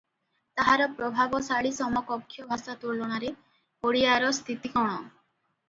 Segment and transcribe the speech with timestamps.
[0.59, 3.31] ତାହାର ପ୍ରଭାବଶାଳୀ ସମକକ୍ଷ ଭାଷା ତୁଳନାରେ
[3.91, 5.01] ଓଡ଼ିଆର ସ୍ଥିତି କଣ?